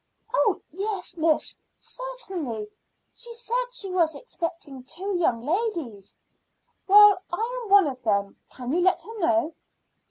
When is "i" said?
7.31-7.59